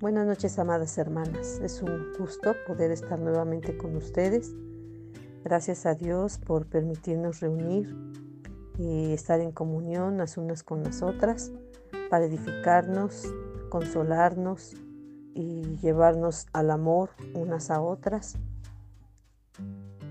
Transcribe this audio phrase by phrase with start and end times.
[0.00, 1.60] Buenas noches, amadas hermanas.
[1.62, 4.50] Es un gusto poder estar nuevamente con ustedes.
[5.44, 7.94] Gracias a Dios por permitirnos reunir
[8.78, 11.52] y estar en comunión las unas con las otras
[12.08, 13.26] para edificarnos,
[13.68, 14.74] consolarnos
[15.34, 18.38] y llevarnos al amor unas a otras.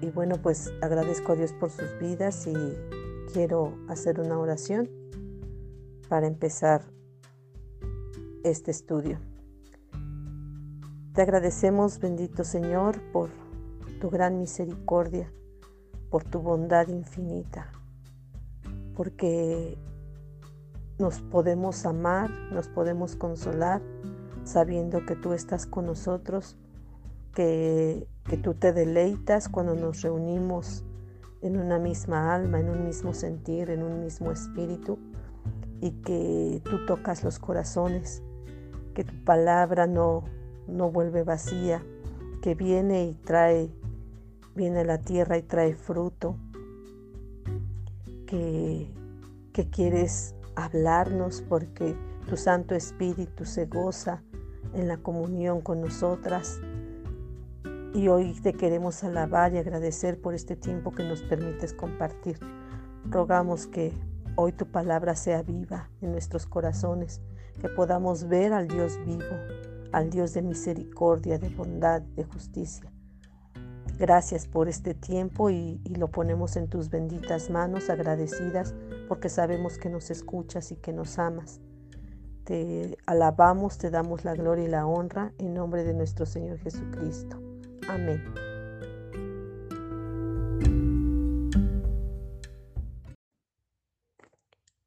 [0.02, 2.54] Y bueno, pues agradezco a Dios por sus vidas y
[3.34, 4.88] quiero hacer una oración
[6.10, 6.84] para empezar
[8.44, 9.18] este estudio.
[11.14, 13.32] Te agradecemos, bendito Señor, por
[14.00, 15.32] tu gran misericordia,
[16.12, 17.72] por tu bondad infinita,
[18.96, 19.76] porque
[21.00, 23.82] nos podemos amar, nos podemos consolar,
[24.44, 26.58] sabiendo que tú estás con nosotros,
[27.34, 30.86] que, que tú te deleitas cuando nos reunimos
[31.42, 35.00] en una misma alma, en un mismo sentir, en un mismo espíritu,
[35.82, 38.22] y que tú tocas los corazones,
[38.94, 40.24] que tu palabra no
[40.70, 41.84] no vuelve vacía,
[42.42, 43.70] que viene y trae,
[44.56, 46.38] viene la tierra y trae fruto,
[48.26, 48.90] que,
[49.54, 51.96] que quieres hablarnos porque
[52.28, 54.22] tu Santo Espíritu se goza
[54.74, 56.60] en la comunión con nosotras.
[57.94, 62.38] Y hoy te queremos alabar y agradecer por este tiempo que nos permites compartir.
[63.10, 63.94] Rogamos que
[64.36, 67.22] hoy tu palabra sea viva en nuestros corazones,
[67.60, 69.36] que podamos ver al Dios vivo,
[69.92, 72.92] al Dios de misericordia, de bondad, de justicia.
[73.98, 78.74] Gracias por este tiempo y, lo ponemos en tus benditas manos agradecidas
[79.10, 81.60] porque sabemos que nos escuchas y que nos amas.
[82.46, 87.42] Te alabamos, te damos la gloria y la honra en nombre de nuestro Señor Jesucristo.
[87.90, 88.24] Amén.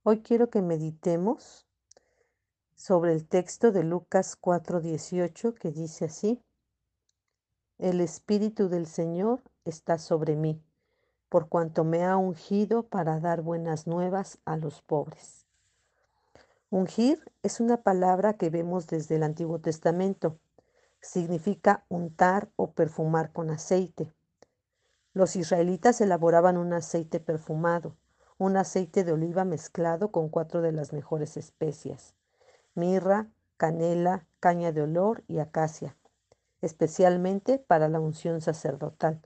[0.04, 1.66] Hoy quiero que meditemos
[2.82, 6.42] sobre el texto de Lucas 4:18 que dice así,
[7.78, 10.60] El Espíritu del Señor está sobre mí,
[11.28, 15.46] por cuanto me ha ungido para dar buenas nuevas a los pobres.
[16.70, 20.40] Ungir es una palabra que vemos desde el Antiguo Testamento.
[21.00, 24.12] Significa untar o perfumar con aceite.
[25.12, 27.94] Los israelitas elaboraban un aceite perfumado,
[28.38, 32.16] un aceite de oliva mezclado con cuatro de las mejores especias
[32.74, 35.96] mirra, canela, caña de olor y acacia,
[36.60, 39.20] especialmente para la unción sacerdotal.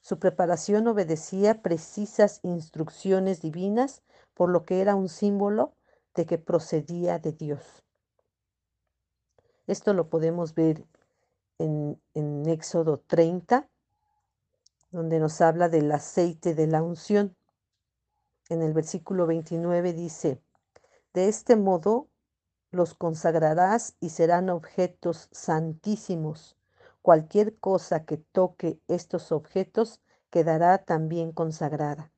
[0.00, 4.02] Su preparación obedecía precisas instrucciones divinas,
[4.34, 5.74] por lo que era un símbolo
[6.14, 7.84] de que procedía de Dios.
[9.66, 10.84] Esto lo podemos ver
[11.58, 13.68] en, en Éxodo 30,
[14.90, 17.36] donde nos habla del aceite de la unción.
[18.48, 20.42] En el versículo 29 dice,
[21.14, 22.08] de este modo
[22.72, 26.56] los consagrarás y serán objetos santísimos.
[27.02, 30.00] Cualquier cosa que toque estos objetos
[30.30, 32.10] quedará también consagrada.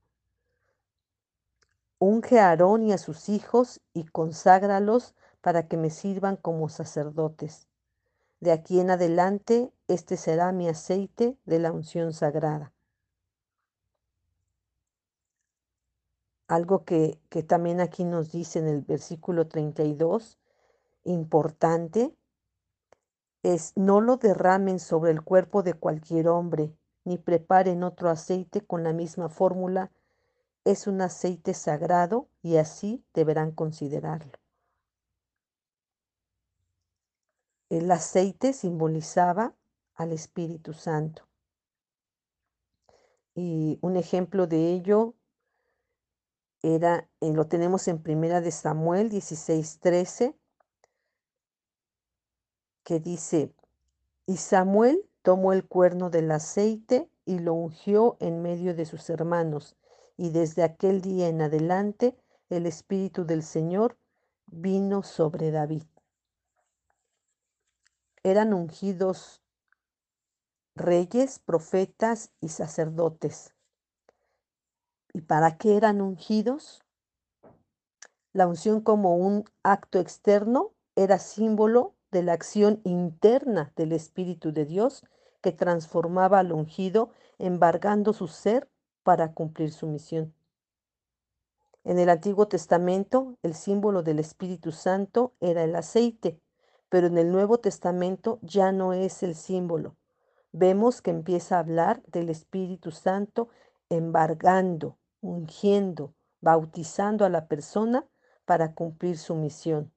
[1.99, 7.67] Unge a Aarón y a sus hijos y conságralos para que me sirvan como sacerdotes.
[8.41, 12.73] De aquí en adelante, este será mi aceite de la unción sagrada.
[16.47, 20.39] Algo que, que también aquí nos dice en el versículo 32
[21.05, 22.15] importante
[23.43, 28.83] es no lo derramen sobre el cuerpo de cualquier hombre, ni preparen otro aceite con
[28.83, 29.93] la misma fórmula.
[30.65, 34.33] Es un aceite sagrado y así deberán considerarlo.
[37.69, 39.55] El aceite simbolizaba
[39.95, 41.27] al Espíritu Santo.
[43.35, 45.15] Y un ejemplo de ello
[46.63, 50.35] era, eh, lo tenemos en Primera de Samuel 16:13,
[52.85, 53.53] que dice,
[54.27, 59.77] y Samuel tomó el cuerno del aceite y lo ungió en medio de sus hermanos,
[60.17, 62.17] y desde aquel día en adelante
[62.51, 63.97] el Espíritu del Señor
[64.47, 65.83] vino sobre David.
[68.23, 69.43] Eran ungidos
[70.75, 73.55] reyes, profetas y sacerdotes.
[75.13, 76.83] ¿Y para qué eran ungidos?
[78.33, 84.65] La unción como un acto externo era símbolo de la acción interna del Espíritu de
[84.65, 85.05] Dios
[85.43, 88.71] que transformaba al ungido, embargando su ser
[89.03, 90.33] para cumplir su misión.
[91.83, 96.41] En el Antiguo Testamento, el símbolo del Espíritu Santo era el aceite,
[96.89, 99.97] pero en el Nuevo Testamento ya no es el símbolo.
[100.53, 103.49] Vemos que empieza a hablar del Espíritu Santo
[103.89, 108.07] embargando, ungiendo, bautizando a la persona
[108.45, 109.94] para cumplir su misión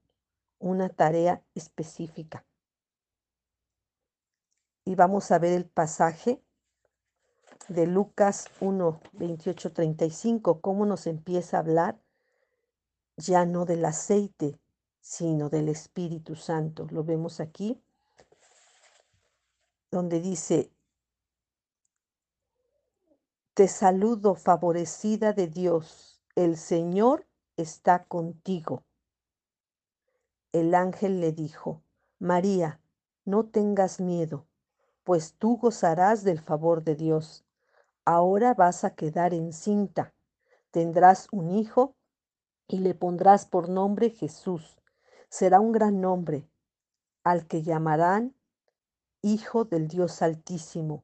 [0.59, 2.45] una tarea específica.
[4.87, 6.41] y vamos a ver el pasaje
[7.67, 11.99] de Lucas 1, 28, 35, cómo nos empieza a hablar
[13.17, 14.57] ya no del aceite,
[15.01, 16.87] sino del Espíritu Santo.
[16.89, 17.83] Lo vemos aquí,
[19.91, 20.71] donde dice,
[23.55, 27.27] te saludo favorecida de Dios, el Señor
[27.57, 28.85] está contigo.
[30.59, 31.83] El ángel le dijo,
[32.17, 32.81] María,
[33.25, 34.47] no tengas miedo,
[35.03, 37.45] pues tú gozarás del favor de Dios.
[38.05, 40.15] Ahora vas a quedar encinta,
[40.71, 41.95] tendrás un hijo
[42.67, 44.79] y le pondrás por nombre Jesús.
[45.29, 46.49] Será un gran nombre,
[47.23, 48.33] al que llamarán
[49.21, 51.03] Hijo del Dios Altísimo.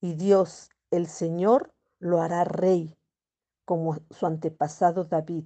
[0.00, 2.96] Y Dios, el Señor, lo hará rey,
[3.66, 5.44] como su antepasado David,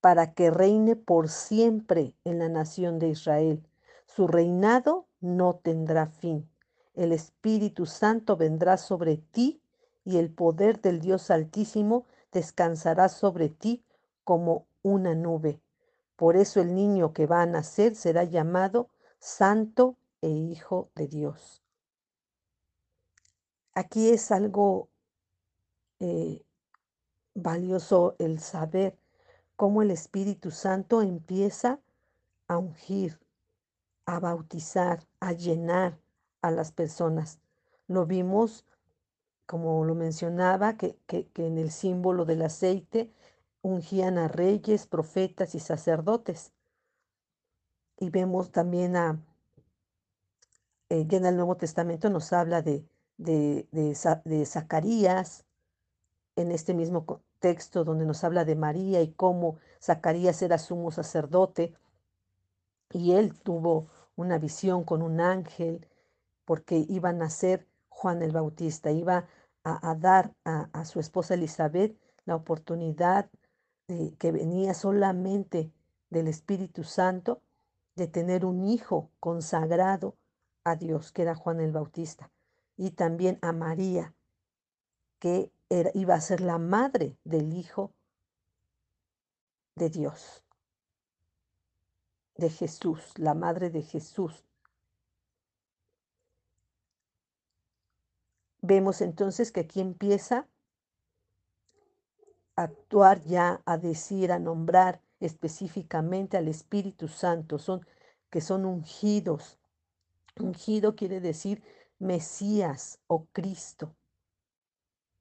[0.00, 3.66] para que reine por siempre en la nación de Israel.
[4.06, 6.48] Su reinado no tendrá fin.
[6.94, 9.60] El Espíritu Santo vendrá sobre ti
[10.04, 13.84] y el poder del Dios Altísimo descansará sobre ti
[14.24, 15.60] como una nube.
[16.16, 18.88] Por eso el niño que va a nacer será llamado
[19.18, 21.62] Santo e Hijo de Dios.
[23.74, 24.88] Aquí es algo
[26.00, 26.42] eh,
[27.34, 28.96] valioso el saber
[29.56, 31.80] cómo el Espíritu Santo empieza
[32.46, 33.18] a ungir,
[34.04, 35.98] a bautizar, a llenar
[36.42, 37.40] a las personas.
[37.88, 38.64] Lo vimos
[39.46, 43.10] como lo mencionaba, que, en el símbolo del aceite
[43.62, 46.52] ungían a reyes, profetas y sacerdotes.
[47.98, 49.18] Y vemos también a,
[50.90, 52.84] eh, ya en el Nuevo Testamento nos habla de,
[53.16, 55.44] de, de, Zacarías,
[56.34, 61.72] en este mismo texto donde nos habla de María y cómo Zacarías era sumo sacerdote
[62.90, 65.86] y él tuvo una visión con un ángel
[66.44, 69.28] porque iba a nacer Juan el Bautista, iba
[69.62, 73.30] a, dar a, su esposa Elizabeth la oportunidad
[73.86, 75.70] de, que venía solamente
[76.10, 77.42] del Espíritu Santo
[77.94, 80.16] de tener un hijo consagrado
[80.64, 82.28] a Dios, que era Juan el Bautista,
[82.76, 84.14] y también a María,
[85.20, 85.52] que
[85.94, 87.92] iba a ser la madre del Hijo
[89.74, 90.44] de Dios,
[92.36, 94.46] de Jesús, la madre de Jesús,
[98.68, 100.48] Vemos entonces que aquí empieza
[102.56, 107.86] a actuar ya, a decir, a nombrar específicamente al Espíritu Santo, son,
[108.28, 109.60] que son ungidos.
[110.40, 111.62] Ungido quiere decir
[112.00, 113.94] Mesías o Cristo.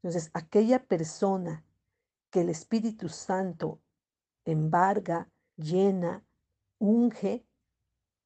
[0.05, 1.65] Entonces, aquella persona
[2.29, 3.81] que el Espíritu Santo
[4.45, 6.23] embarga, llena,
[6.77, 7.43] unge,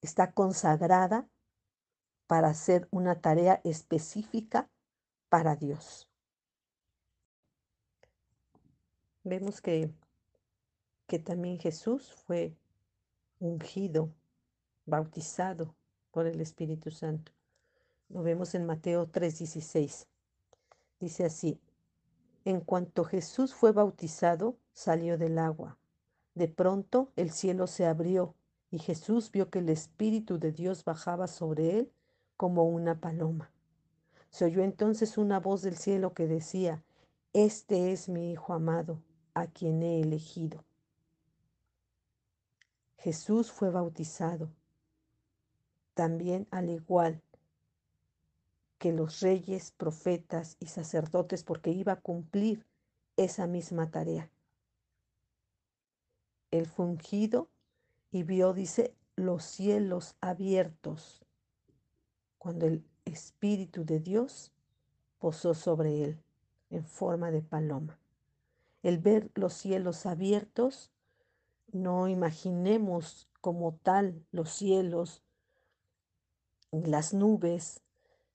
[0.01, 1.29] está consagrada
[2.27, 4.69] para hacer una tarea específica
[5.29, 6.11] para Dios.
[9.23, 9.89] Vemos que,
[11.07, 12.57] que también Jesús fue
[13.39, 14.13] ungido,
[14.85, 15.77] bautizado
[16.11, 17.31] por el Espíritu Santo.
[18.09, 20.07] Lo vemos en Mateo 3:16.
[20.99, 21.61] Dice así,
[22.49, 25.77] en cuanto Jesús fue bautizado, salió del agua.
[26.35, 28.35] De pronto el cielo se abrió
[28.71, 31.91] y Jesús vio que el Espíritu de Dios bajaba sobre él
[32.37, 33.51] como una paloma.
[34.29, 36.83] Se oyó entonces una voz del cielo que decía,
[37.33, 39.01] Este es mi Hijo amado,
[39.33, 40.63] a quien he elegido.
[42.97, 44.49] Jesús fue bautizado,
[45.93, 47.21] también al igual
[48.79, 52.65] que los reyes, profetas y sacerdotes, porque iba a cumplir
[53.17, 54.31] esa misma tarea.
[56.49, 57.49] El fungido
[58.11, 61.23] y vio, dice, los cielos abiertos.
[62.37, 64.53] Cuando el Espíritu de Dios
[65.19, 66.23] posó sobre él
[66.69, 67.99] en forma de paloma.
[68.81, 70.91] El ver los cielos abiertos,
[71.71, 75.21] no imaginemos como tal los cielos,
[76.71, 77.81] las nubes,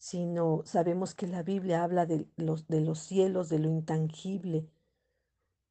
[0.04, 4.68] sino sabemos que la Biblia habla de los, de los cielos, de lo intangible,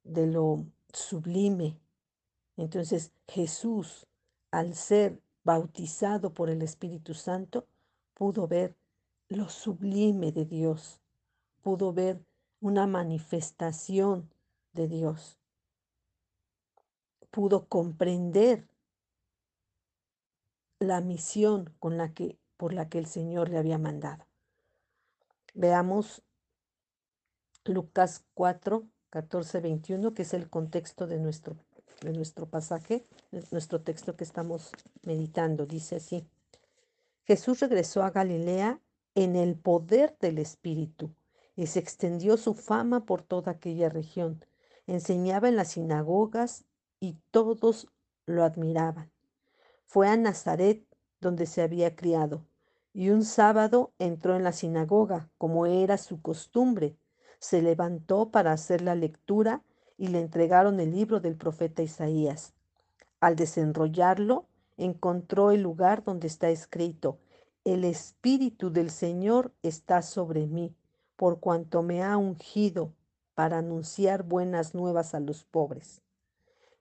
[0.03, 1.77] de lo sublime.
[2.57, 4.07] Entonces Jesús,
[4.49, 7.67] al ser bautizado por el Espíritu Santo,
[8.15, 8.75] pudo ver
[9.29, 10.99] lo sublime de Dios,
[11.61, 12.19] pudo ver
[12.59, 14.31] una manifestación
[14.71, 15.37] de Dios,
[17.29, 18.67] pudo comprender
[20.79, 24.25] la misión con la que, por la que el Señor le había mandado.
[25.53, 26.23] Veamos
[27.65, 31.57] Lucas 4, 14, 21, que es el contexto de nuestro,
[31.99, 33.05] de nuestro pasaje,
[33.51, 35.65] nuestro texto que estamos meditando.
[35.65, 36.25] Dice así,
[37.25, 38.79] Jesús regresó a Galilea
[39.13, 41.13] en el poder del Espíritu
[41.57, 44.45] y se extendió su fama por toda aquella región.
[44.87, 46.63] Enseñaba en las sinagogas
[47.01, 47.89] y todos
[48.25, 49.11] lo admiraban.
[49.85, 50.87] Fue a Nazaret
[51.19, 52.45] donde se había criado
[52.93, 56.95] y un sábado entró en la sinagoga, como era su costumbre.
[57.39, 59.63] Se levantó para hacer la lectura
[59.97, 62.53] y le entregaron el libro del profeta Isaías.
[63.19, 64.45] Al desenrollarlo,
[64.77, 67.19] encontró el lugar donde está escrito,
[67.63, 70.75] El Espíritu del Señor está sobre mí,
[71.15, 72.93] por cuanto me ha ungido
[73.33, 76.01] para anunciar buenas nuevas a los pobres.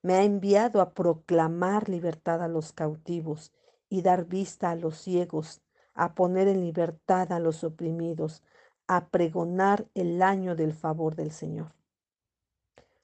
[0.02, 3.52] Me ha enviado a proclamar libertad a los cautivos
[3.88, 5.62] y dar vista a los ciegos,
[5.94, 8.42] a poner en libertad a los oprimidos,
[8.86, 11.74] a pregonar el año del favor del Señor.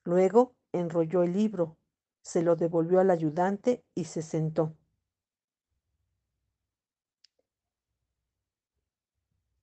[0.05, 1.77] Luego enrolló el libro,
[2.23, 4.75] se lo devolvió al ayudante y se sentó.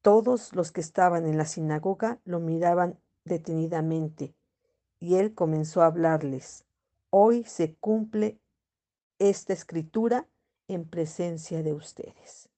[0.01, 4.35] Todos los que estaban en la sinagoga lo miraban detenidamente
[4.99, 6.65] y él comenzó a hablarles.
[7.09, 8.39] Hoy se cumple
[9.17, 10.27] esta escritura
[10.67, 12.49] en presencia de ustedes.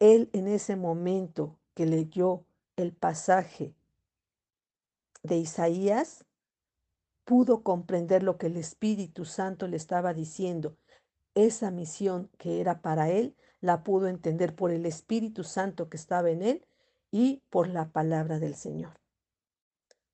[0.00, 2.44] Él en ese momento que leyó
[2.76, 3.74] el pasaje
[5.22, 6.24] de Isaías,
[7.24, 10.76] pudo comprender lo que el Espíritu Santo le estaba diciendo.
[11.34, 16.30] Esa misión que era para él la pudo entender por el Espíritu Santo que estaba
[16.30, 16.66] en él
[17.10, 19.00] y por la palabra del Señor.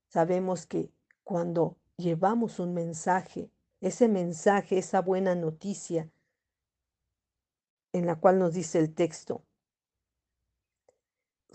[0.08, 0.90] Sabemos que
[1.22, 3.50] cuando llevamos un mensaje,
[3.80, 6.10] ese mensaje, esa buena noticia
[7.92, 9.44] en la cual nos dice el texto,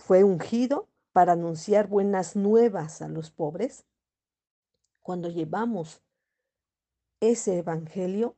[0.00, 3.84] fue ungido para anunciar buenas nuevas a los pobres.
[5.00, 6.02] Cuando llevamos
[7.20, 8.36] ese evangelio,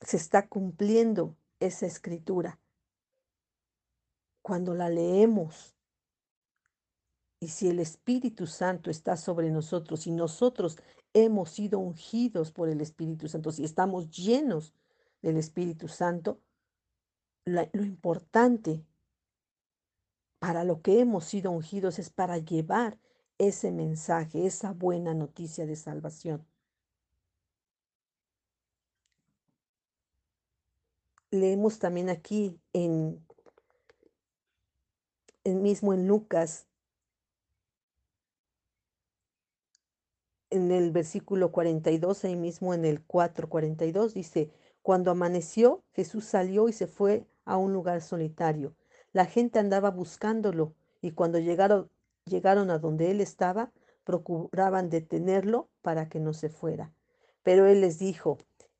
[0.00, 2.58] se está cumpliendo esa escritura.
[4.42, 5.76] Cuando la leemos,
[7.40, 10.78] y si el Espíritu Santo está sobre nosotros y nosotros
[11.12, 14.74] hemos sido ungidos por el Espíritu Santo, si estamos llenos
[15.22, 16.40] del Espíritu Santo,
[17.48, 18.84] lo importante
[20.38, 22.98] para lo que hemos sido ungidos es para llevar
[23.38, 26.46] ese mensaje, esa buena noticia de salvación.
[31.30, 33.24] leemos también aquí en,
[35.44, 36.66] en mismo en Lucas,
[40.50, 44.50] en el versículo 42, ahí mismo en el 4:42, dice,
[44.82, 48.76] cuando amaneció, Jesús salió y se fue a un lugar solitario.
[49.12, 51.90] La gente andaba buscándolo y cuando llegaron,
[52.26, 53.72] llegaron a donde él estaba,
[54.04, 56.92] procuraban detenerlo para que no se fuera.
[57.42, 58.36] Pero él les dijo,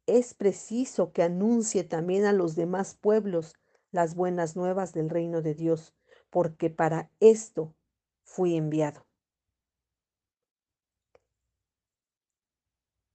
[0.06, 3.54] es preciso que anuncie también a los demás pueblos
[3.90, 5.94] las buenas nuevas del reino de Dios,
[6.28, 7.74] porque para esto
[8.22, 9.06] fui enviado.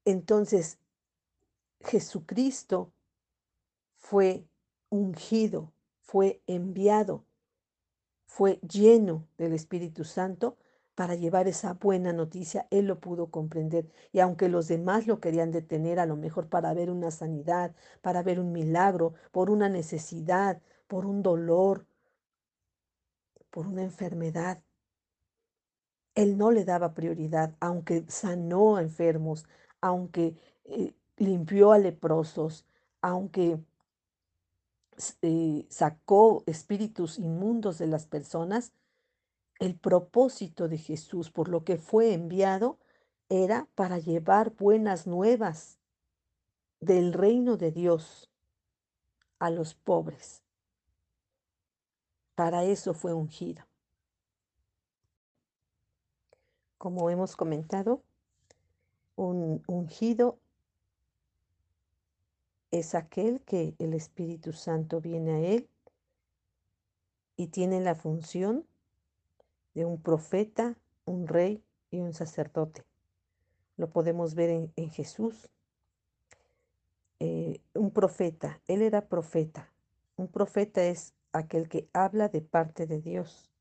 [0.05, 0.79] Entonces,
[1.81, 2.91] Jesucristo
[3.97, 4.47] fue
[4.93, 7.25] ungido, fue enviado,
[8.27, 10.57] fue lleno del Espíritu Santo
[10.93, 13.89] para llevar esa buena noticia, él lo pudo comprender.
[14.11, 18.21] Y aunque los demás lo querían detener, a lo mejor para ver una sanidad, para
[18.21, 21.87] ver un milagro, por una necesidad, por un dolor,
[23.49, 24.61] por una enfermedad,
[26.13, 29.47] él no le daba prioridad, aunque sanó a enfermos,
[29.81, 30.35] aunque
[30.65, 32.67] eh, limpió a leprosos,
[33.01, 33.57] aunque
[35.21, 38.73] eh, sacó espíritus inmundos de las personas,
[39.59, 42.77] el propósito de Jesús, por lo que fue enviado,
[43.29, 45.79] era para llevar buenas nuevas
[46.79, 48.29] del reino de Dios
[49.39, 50.43] a los pobres.
[52.35, 53.65] Para eso fue ungido.
[56.77, 58.03] Como hemos comentado,
[59.15, 60.39] un ungido
[62.73, 65.69] es aquel que el Espíritu Santo viene a él
[67.37, 68.65] y tiene la función
[69.75, 70.75] de un profeta,
[71.05, 72.83] un rey y un sacerdote.
[73.77, 75.51] Lo podemos ver en, Jesús.
[77.19, 79.71] Eh, un profeta, él era profeta.
[80.15, 83.51] Un profeta es aquel que habla de parte de Dios,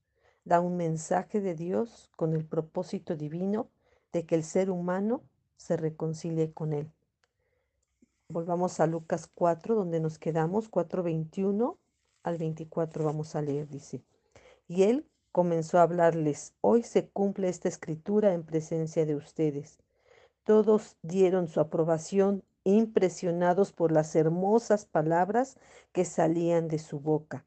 [0.46, 3.68] da un mensaje de Dios con el propósito divino
[4.10, 5.22] de que el ser humano
[5.58, 6.90] se reconcilie con él.
[8.32, 11.76] Volvamos a Lucas 4, donde nos quedamos, 4.21
[12.22, 14.02] al 24 vamos a leer, dice.
[14.66, 19.80] Y él comenzó a hablarles, hoy se cumple esta escritura en presencia de ustedes.
[20.44, 25.58] Todos dieron su aprobación impresionados por las hermosas palabras
[25.92, 27.44] que salían de su boca.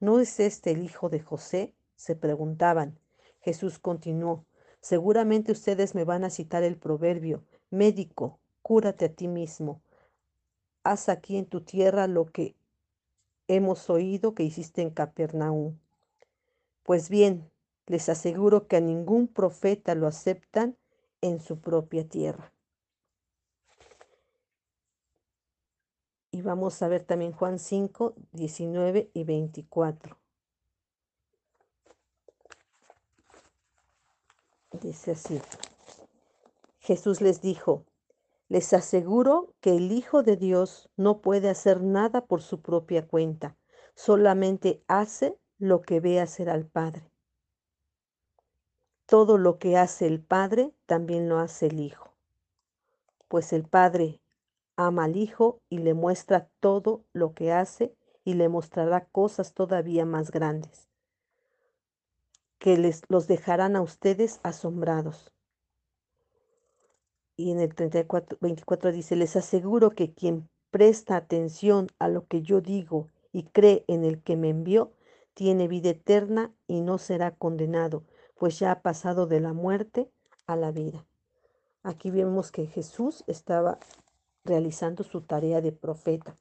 [0.00, 1.74] ¿No es este el hijo de José?
[1.96, 2.98] se preguntaban.
[3.42, 4.46] Jesús continuó,
[4.80, 9.82] seguramente ustedes me van a citar el proverbio, médico, cúrate a ti mismo.
[10.84, 12.56] Haz aquí en tu tierra lo que
[13.48, 15.78] hemos oído que hiciste en Capernaum.
[16.82, 17.50] Pues bien,
[17.86, 20.76] les aseguro que a ningún profeta lo aceptan
[21.20, 22.52] en su propia tierra.
[26.32, 30.18] Y vamos a ver también Juan 5, 19 y 24.
[34.80, 35.40] Dice así.
[36.80, 37.84] Jesús les dijo,
[38.52, 43.56] les aseguro que el Hijo de Dios no puede hacer nada por su propia cuenta,
[43.94, 47.10] solamente hace lo que ve hacer al Padre.
[49.06, 52.12] Todo lo que hace el Padre también lo hace el Hijo,
[53.26, 54.20] pues el Padre
[54.76, 60.04] ama al Hijo y le muestra todo lo que hace y le mostrará cosas todavía
[60.04, 60.90] más grandes,
[62.58, 65.31] que les los dejarán a ustedes asombrados.
[67.42, 72.42] Y en el 34, 24 dice, les aseguro que quien presta atención a lo que
[72.42, 74.92] yo digo y cree en el que me envió,
[75.34, 78.04] tiene vida eterna y no será condenado,
[78.36, 80.08] pues ya ha pasado de la muerte
[80.46, 81.04] a la vida.
[81.82, 83.80] Aquí vemos que Jesús estaba
[84.44, 86.36] realizando su tarea de profeta.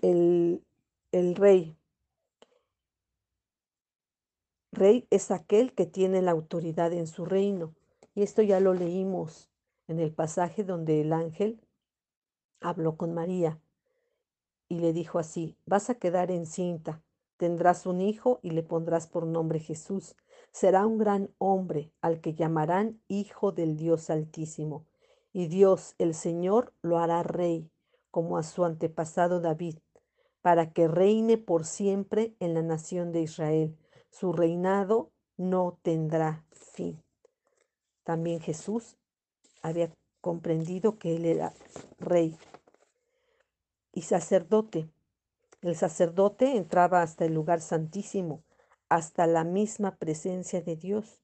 [0.00, 0.64] El,
[1.12, 1.76] el rey.
[4.72, 7.74] Rey es aquel que tiene la autoridad en su reino.
[8.14, 9.50] Y esto ya lo leímos
[9.88, 11.60] en el pasaje donde el ángel
[12.60, 13.60] habló con María
[14.68, 17.02] y le dijo así, vas a quedar encinta,
[17.36, 20.16] tendrás un hijo y le pondrás por nombre Jesús
[20.52, 24.86] será un gran hombre al que llamarán Hijo del Dios Altísimo.
[25.32, 27.70] Y Dios el Señor lo hará rey,
[28.10, 29.78] como a su antepasado David,
[30.42, 33.76] para que reine por siempre en la nación de Israel.
[34.10, 37.02] Su reinado no tendrá fin.
[38.04, 38.96] También Jesús
[39.62, 41.52] había comprendido que él era
[41.98, 42.36] rey
[43.92, 44.90] y sacerdote.
[45.62, 48.42] El sacerdote entraba hasta el lugar santísimo
[48.90, 51.22] hasta la misma presencia de Dios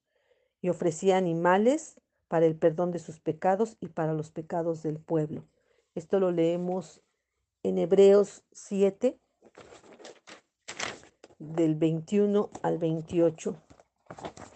[0.63, 5.45] y ofrecía animales para el perdón de sus pecados y para los pecados del pueblo.
[5.95, 7.03] Esto lo leemos
[7.63, 9.19] en Hebreos 7,
[11.39, 13.57] del 21 al 28.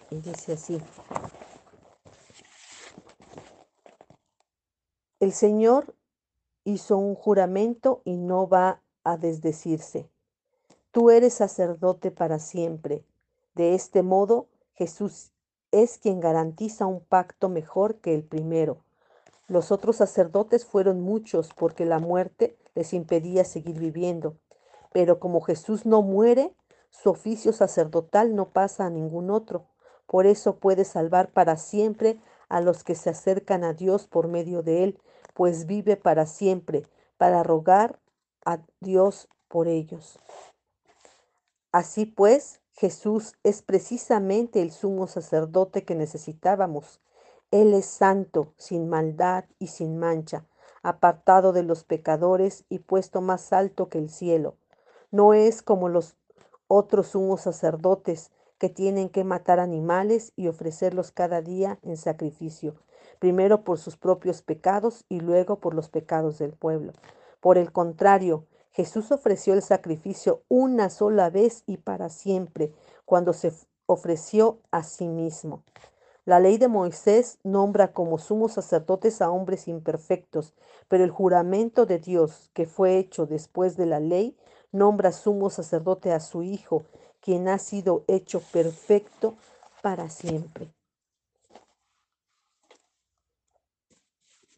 [0.09, 0.81] Y dice así.
[5.19, 5.95] El Señor
[6.63, 10.09] hizo un juramento y no va a desdecirse.
[10.91, 13.05] Tú eres sacerdote para siempre.
[13.55, 15.31] De este modo, Jesús
[15.71, 18.83] es quien garantiza un pacto mejor que el primero.
[19.47, 24.37] Los otros sacerdotes fueron muchos porque la muerte les impedía seguir viviendo.
[24.91, 26.55] Pero como Jesús no muere,
[26.91, 29.65] su oficio sacerdotal no pasa a ningún otro.
[30.05, 34.61] Por eso puede salvar para siempre a los que se acercan a Dios por medio
[34.61, 34.99] de él,
[35.33, 36.85] pues vive para siempre,
[37.17, 37.99] para rogar
[38.45, 40.19] a Dios por ellos.
[41.71, 46.99] Así pues, Jesús es precisamente el sumo sacerdote que necesitábamos.
[47.49, 50.45] Él es santo, sin maldad y sin mancha,
[50.83, 54.57] apartado de los pecadores y puesto más alto que el cielo.
[55.11, 56.15] No es como los
[56.73, 62.75] otros sumos sacerdotes que tienen que matar animales y ofrecerlos cada día en sacrificio,
[63.19, 66.93] primero por sus propios pecados y luego por los pecados del pueblo.
[67.41, 72.71] Por el contrario, Jesús ofreció el sacrificio una sola vez y para siempre,
[73.03, 73.51] cuando se
[73.85, 75.63] ofreció a sí mismo.
[76.23, 80.53] La ley de Moisés nombra como sumos sacerdotes a hombres imperfectos,
[80.87, 84.37] pero el juramento de Dios, que fue hecho después de la ley,
[84.71, 86.85] nombra sumo sacerdote a su Hijo,
[87.19, 89.35] quien ha sido hecho perfecto
[89.81, 90.73] para siempre.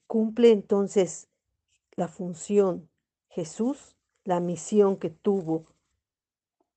[0.08, 1.28] Cumple entonces
[1.96, 2.90] la función
[3.30, 5.66] Jesús la misión que tuvo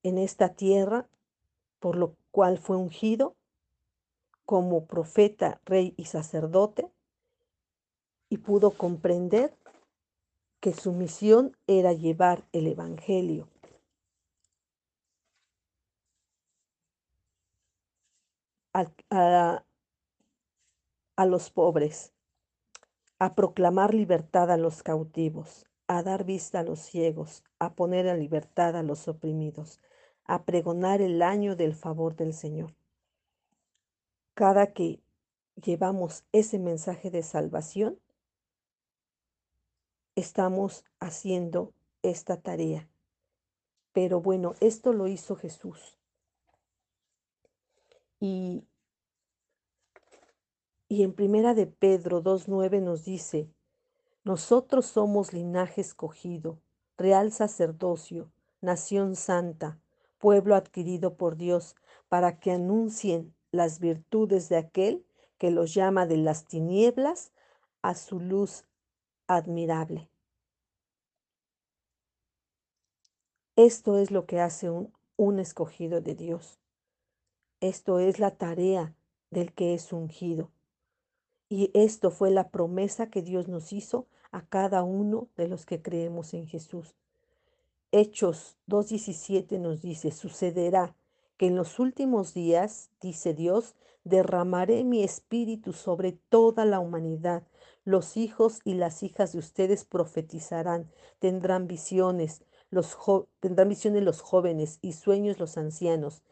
[0.03, 1.09] en esta tierra,
[1.79, 3.37] por lo cual fue ungido
[4.44, 6.90] como profeta, rey y sacerdote,
[8.29, 9.57] y pudo comprender
[10.66, 13.48] que su misión era llevar el Evangelio.
[18.74, 19.62] A,
[21.16, 22.12] a, los pobres,
[23.20, 28.16] a proclamar libertad a los cautivos, a dar vista a los ciegos, a poner a
[28.16, 29.81] libertad a los oprimidos,
[30.24, 32.74] a pregonar el año del favor del Señor.
[34.35, 35.00] Cada que
[35.55, 38.00] llevamos ese mensaje de salvación,
[40.16, 42.88] estamos haciendo esta tarea.
[43.92, 45.98] Pero bueno, esto lo hizo Jesús.
[48.18, 48.64] Y,
[50.88, 53.48] y en primera de Pedro 2.9 nos dice,
[54.24, 56.59] nosotros somos linaje escogido,
[56.96, 59.79] real sacerdocio, nación santa,
[60.18, 61.76] pueblo adquirido por Dios,
[62.09, 65.05] para que anuncien las virtudes de aquel
[65.38, 67.33] que los llama de las tinieblas
[67.83, 68.64] a su luz
[69.26, 70.08] admirable.
[73.56, 76.58] Esto es lo que hace un, escogido de Dios.
[77.60, 78.94] Esto es la tarea
[79.30, 80.50] del que es ungido.
[81.48, 85.80] Y esto fue la promesa que Dios nos hizo a cada uno de los que
[85.80, 86.94] creemos en Jesús.
[87.92, 90.94] Hechos 2.17 nos dice, sucederá
[91.38, 97.42] que en los últimos días, dice Dios, derramaré mi espíritu sobre toda la humanidad.
[97.87, 102.99] Los hijos y las hijas de ustedes profetizarán, tendrán visiones, los
[103.38, 106.25] tendrán visiones los jóvenes y sueños los ancianos.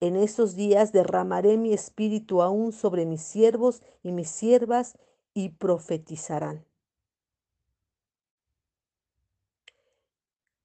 [0.00, 4.98] En esos días derramaré mi espíritu aún sobre mis siervos y mis siervas
[5.32, 6.64] y profetizarán.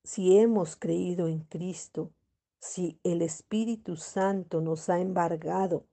[0.04, 2.12] Si hemos creído en Cristo,
[2.58, 5.86] si el Espíritu Santo nos ha embargado,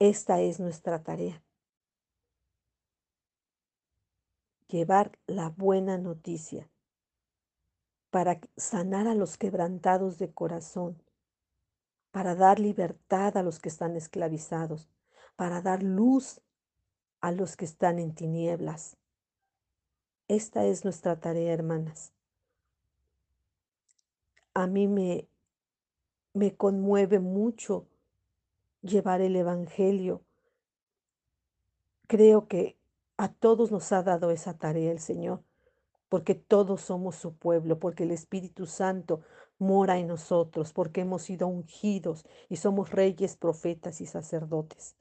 [0.00, 1.40] esta es nuestra tarea.
[4.72, 6.66] Llevar la buena noticia
[8.08, 10.96] para sanar a los quebrantados de corazón,
[12.10, 14.88] para dar libertad a los que están esclavizados,
[15.36, 16.40] para dar luz
[17.20, 18.96] a los que están en tinieblas.
[20.26, 22.14] Esta es nuestra tarea, hermanas.
[24.54, 25.28] A mí me,
[26.32, 27.88] me conmueve mucho
[28.80, 30.22] llevar el Evangelio.
[32.06, 32.78] Creo que
[33.22, 35.44] a todos nos ha dado esa tarea el Señor,
[36.08, 39.20] porque todos somos su pueblo, porque el Espíritu Santo
[39.58, 44.96] mora en nosotros, porque hemos sido ungidos y somos reyes, profetas y sacerdotes.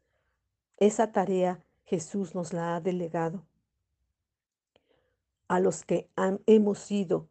[0.77, 3.43] Esa tarea Jesús nos la ha delegado
[5.47, 6.07] a los que
[6.45, 7.27] hemos sido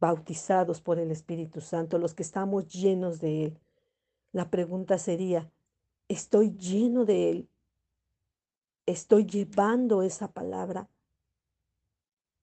[0.00, 3.58] bautizados por el Espíritu Santo, los que estamos llenos de Él.
[4.32, 5.50] La pregunta sería,
[6.08, 7.48] ¿estoy lleno de Él?
[8.86, 10.88] ¿Estoy llevando esa palabra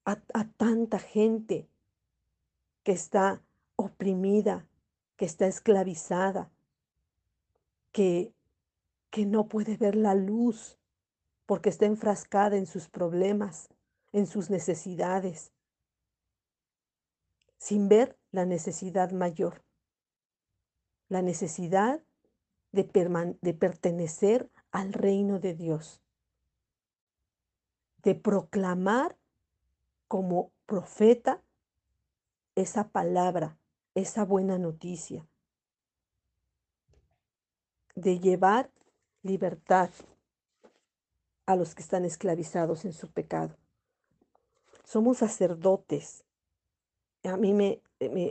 [0.06, 0.16] a,
[0.56, 1.68] tanta gente
[2.84, 3.42] que está
[3.76, 4.68] oprimida,
[5.18, 6.50] que está esclavizada,
[7.92, 8.34] que,
[9.10, 10.78] que no puede ver la luz
[11.46, 13.70] porque está enfrascada en sus problemas?
[14.18, 15.52] en sus necesidades,
[17.58, 19.64] sin ver la necesidad mayor,
[21.10, 22.02] la necesidad
[22.72, 26.02] de, de pertenecer al reino de Dios,
[28.08, 29.18] de proclamar
[30.08, 31.44] como profeta
[32.56, 33.58] esa palabra,
[33.96, 35.28] esa buena noticia,
[37.96, 38.72] de llevar
[39.24, 39.90] libertad
[41.48, 43.58] a los que están esclavizados en su pecado.
[44.86, 46.24] Somos sacerdotes.
[47.26, 47.82] A mí me,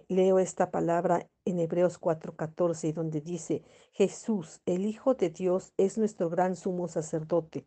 [0.08, 3.62] leo esta palabra en Hebreos 4:14, donde dice,
[3.92, 7.66] Jesús, el Hijo de Dios, es nuestro gran sumo sacerdote.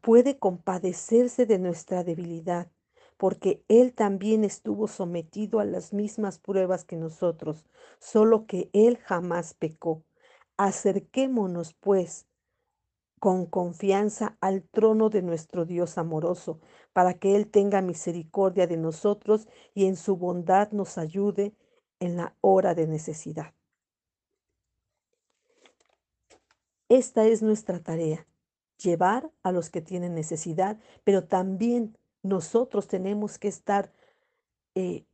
[0.00, 2.70] Puede compadecerse de nuestra debilidad,
[3.16, 7.64] porque Él también estuvo sometido a las mismas pruebas que nosotros,
[7.98, 10.04] solo que Él jamás pecó.
[10.56, 12.26] Acerquémonos, pues,
[13.18, 16.60] con confianza al trono de nuestro Dios amoroso,
[16.92, 21.54] para que Él tenga misericordia de nosotros y en su bondad nos ayude
[22.00, 23.54] en la hora de necesidad.
[26.90, 28.26] Esta es nuestra tarea,
[28.78, 33.92] llevar a los que tienen necesidad, pero también nosotros tenemos que estar,
[34.74, 35.04] eh,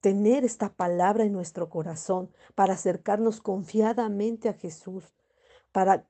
[0.00, 5.14] tener esta palabra en nuestro corazón para acercarnos confiadamente a Jesús,
[5.72, 6.06] para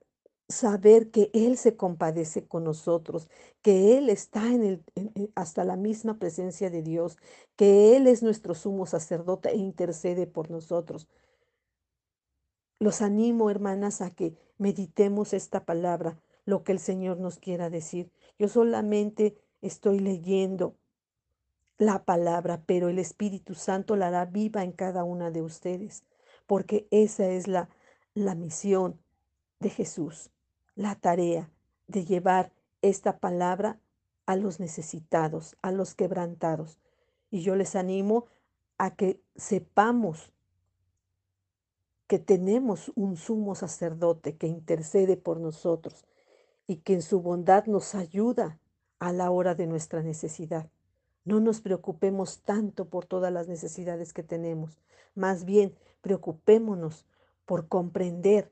[0.49, 3.29] saber que Él se compadece con nosotros,
[3.61, 7.17] que Él está en el, hasta la misma presencia de Dios,
[7.55, 11.07] que Él es nuestro sumo sacerdote e intercede por nosotros.
[12.79, 18.11] Los animo, hermanas, a que meditemos esta palabra, lo que el Señor nos quiera decir.
[18.37, 20.75] Yo solamente estoy leyendo
[21.77, 26.03] la palabra, pero el Espíritu Santo la hará viva en cada una de ustedes,
[26.45, 27.69] porque esa es la,
[28.13, 28.99] la misión
[29.59, 30.31] de Jesús
[30.79, 31.51] la tarea
[31.87, 33.81] de llevar esta palabra
[34.25, 36.79] a los necesitados, a los quebrantados.
[37.29, 38.27] Y yo les animo
[38.77, 40.31] a que sepamos
[42.07, 46.05] que tenemos un sumo sacerdote que intercede por nosotros
[46.69, 48.59] y que en su bondad nos ayuda
[48.99, 50.69] a la hora de nuestra necesidad.
[51.25, 54.79] No nos preocupemos tanto por todas las necesidades que tenemos,
[55.15, 57.07] más bien preocupémonos
[57.47, 58.51] por comprender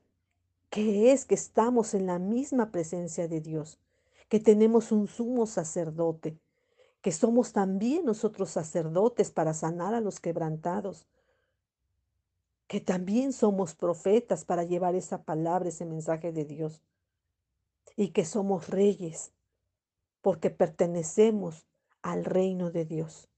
[0.68, 3.78] que es que estamos en la misma presencia de Dios,
[4.28, 6.40] que tenemos un sumo sacerdote,
[7.00, 11.06] que somos también nosotros sacerdotes para sanar a los quebrantados,
[12.66, 16.82] que también somos profetas para llevar esa palabra, ese mensaje de Dios,
[17.98, 19.32] y que somos reyes
[20.22, 21.66] porque pertenecemos
[22.00, 23.28] al reino de Dios.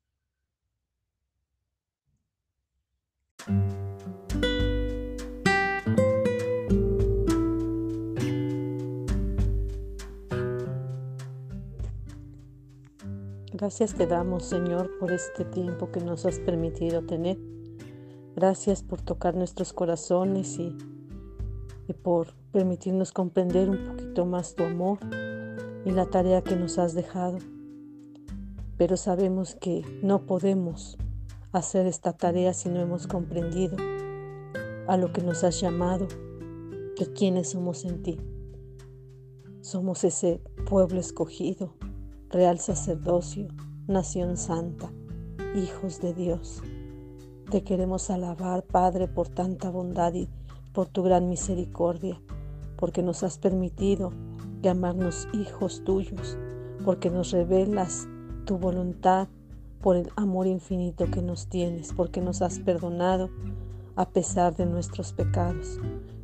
[13.55, 17.39] Gracias te damos, Señor, por este tiempo que nos has permitido tener.
[18.37, 20.77] Gracias por tocar nuestros corazones y,
[21.91, 24.99] y por permitirnos comprender un poquito más tu amor
[25.85, 27.39] y la tarea que nos has dejado.
[28.79, 30.97] Pero sabemos que no podemos
[31.53, 33.77] hacer esta tarea si no hemos comprendido
[34.87, 36.07] a lo que nos has llamado,
[36.97, 38.21] de quiénes somos en ti.
[39.61, 41.75] Somos ese pueblo escogido,
[42.29, 43.49] real sacerdocio,
[43.89, 44.93] nación santa,
[45.57, 46.63] hijos de Dios.
[47.51, 50.29] Te queremos alabar, Padre, por tanta bondad y
[50.73, 52.21] por tu gran misericordia,
[52.77, 54.13] porque nos has permitido
[54.63, 56.39] llamarnos hijos tuyos,
[56.85, 58.09] porque nos revelas
[58.45, 59.29] tu voluntad
[59.81, 63.31] por el amor infinito que nos tienes, porque nos has perdonado
[63.97, 65.79] a pesar de nuestros pecados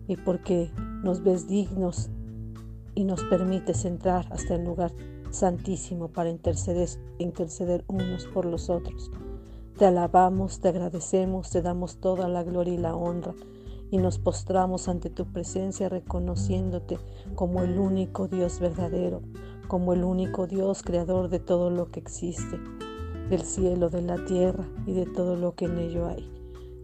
[0.06, 0.70] y porque
[1.02, 2.10] nos ves dignos
[2.94, 4.92] y nos permites entrar hasta el lugar
[5.30, 9.10] santísimo para interceder, interceder unos por los otros.
[9.76, 13.34] Te alabamos, te agradecemos, te damos toda la gloria y la honra
[13.90, 16.98] y nos postramos ante tu presencia reconociéndote
[17.34, 19.22] como el único Dios verdadero,
[19.68, 22.58] como el único Dios creador de todo lo que existe,
[23.30, 26.30] del cielo, de la tierra y de todo lo que en ello hay.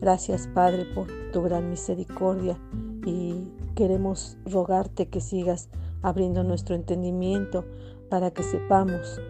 [0.00, 2.58] Gracias Padre por tu gran misericordia
[3.06, 5.68] y queremos rogarte que sigas
[6.02, 7.64] abriendo nuestro entendimiento
[8.08, 9.20] para que sepamos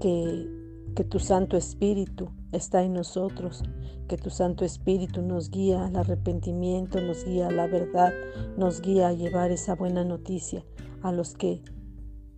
[0.00, 0.48] que,
[0.94, 3.62] que tu Santo Espíritu está en nosotros,
[4.08, 8.12] que tu Santo Espíritu nos guía al arrepentimiento, nos guía a la verdad,
[8.56, 10.64] nos guía a llevar esa buena noticia
[11.02, 11.62] a los que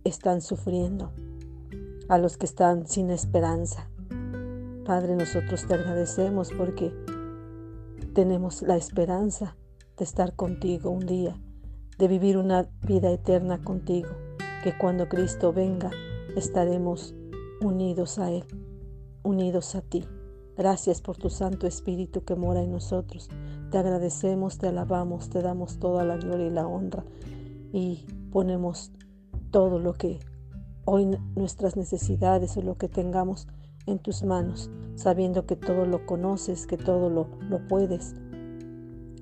[0.03, 1.11] están sufriendo,
[2.09, 3.89] a los que están sin esperanza.
[4.85, 6.93] Padre, nosotros te agradecemos porque
[8.13, 9.55] tenemos la esperanza
[9.97, 11.39] de estar contigo un día,
[11.97, 14.09] de vivir una vida eterna contigo
[14.63, 15.91] que cuando Cristo venga
[16.35, 17.15] estaremos
[17.61, 18.43] unidos a Él,
[19.23, 20.05] unidos a ti.
[20.57, 23.29] Gracias por tu Santo Espíritu que mora en nosotros.
[23.71, 27.05] Te agradecemos, te alabamos, te damos toda la gloria y la honra
[27.71, 28.91] y ponemos
[29.49, 30.19] todo lo que
[30.85, 33.47] hoy nuestras necesidades o lo que tengamos
[33.85, 38.13] en tus manos, sabiendo que todo lo conoces, que todo lo, lo puedes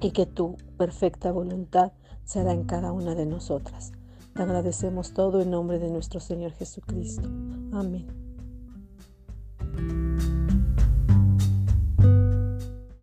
[0.02, 1.92] y que tu perfecta voluntad
[2.24, 3.92] será en cada una de nosotras.
[4.34, 7.28] Te agradecemos todo en nombre de nuestro Señor Jesucristo.
[7.72, 8.19] Amén.